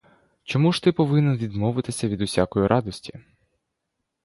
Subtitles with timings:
[0.43, 3.19] Чому ж ти повинен відмовитися від усякої радості?